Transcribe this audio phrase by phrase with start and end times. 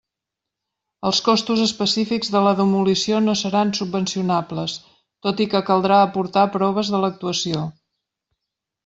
[1.09, 4.79] Els costos específics de la demolició no seran subvencionables,
[5.27, 7.63] tot i que caldrà aportar proves de l'actuació.